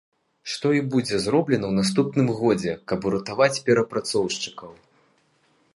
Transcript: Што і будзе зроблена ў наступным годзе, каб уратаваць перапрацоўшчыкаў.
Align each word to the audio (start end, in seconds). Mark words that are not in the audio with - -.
Што 0.51 0.67
і 0.77 0.79
будзе 0.95 1.19
зроблена 1.25 1.65
ў 1.67 1.73
наступным 1.81 2.27
годзе, 2.41 2.71
каб 2.93 2.99
уратаваць 3.09 3.53
перапрацоўшчыкаў. 3.69 4.71